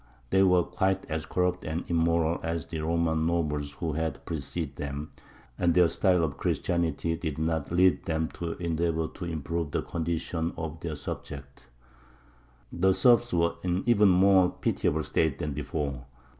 They 0.31 0.41
were 0.41 0.63
quite 0.63 1.05
as 1.11 1.27
corrupt 1.27 1.63
and 1.63 1.83
immoral 1.87 2.39
as 2.41 2.65
the 2.65 2.79
Roman 2.81 3.27
nobles 3.27 3.73
who 3.73 3.93
had 3.93 4.25
preceded 4.25 4.77
them, 4.77 5.11
and 5.59 5.75
their 5.75 5.87
style 5.87 6.23
of 6.23 6.37
Christianity 6.39 7.15
did 7.15 7.37
not 7.37 7.71
lead 7.71 8.05
them 8.05 8.27
to 8.29 8.53
endeavour 8.53 9.09
to 9.09 9.25
improve 9.25 9.69
the 9.69 9.83
condition 9.83 10.53
of 10.57 10.79
their 10.79 10.95
subjects. 10.95 11.65
The 12.73 12.93
serfs 12.95 13.31
were 13.31 13.57
in 13.61 13.75
an 13.75 13.83
even 13.85 14.09
more 14.09 14.49
pitiable 14.49 15.03
state 15.03 15.37
than 15.37 15.53
before. 15.53 16.03